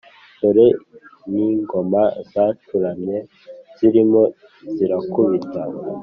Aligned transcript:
dore 0.39 0.67
nkingoma 1.29 2.03
zacuramye, 2.31 3.17
zirimo 3.77 4.21
zirakubita 4.75 5.61